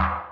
you 0.00 0.31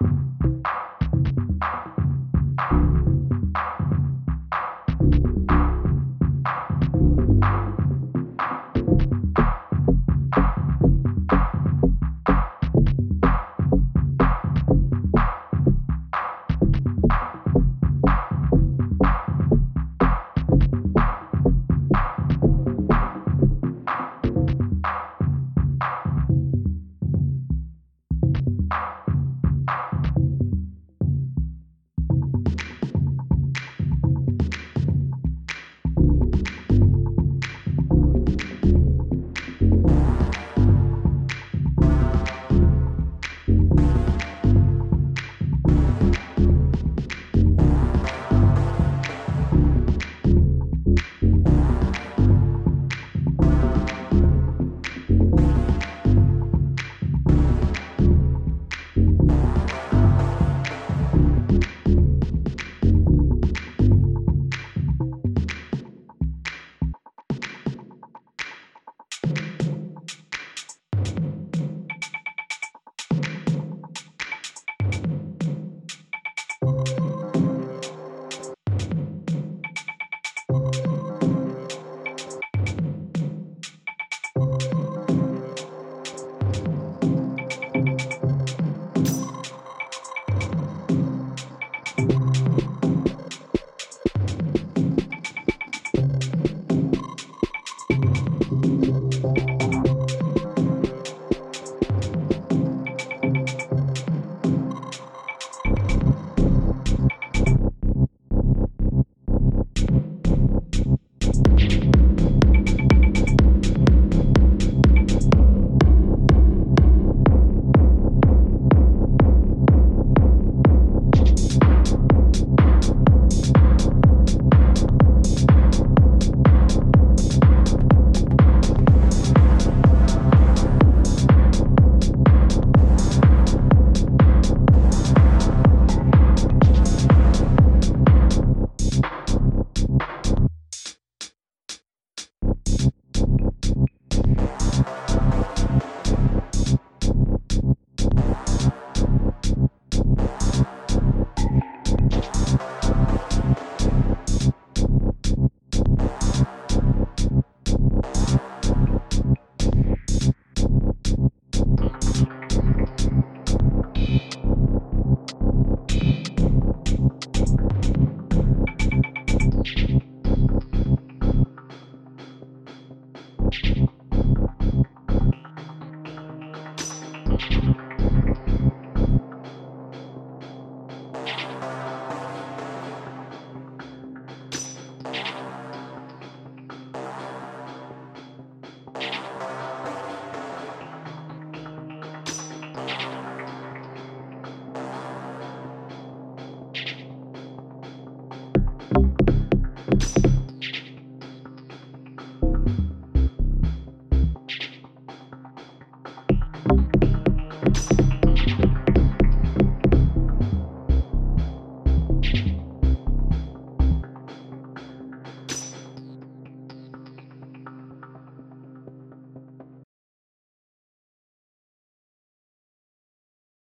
Bye. 177.49 177.89